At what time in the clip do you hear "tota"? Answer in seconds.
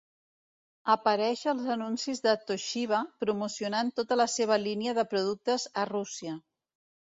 4.01-4.19